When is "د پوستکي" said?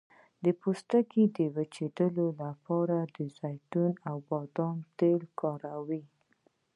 0.43-1.23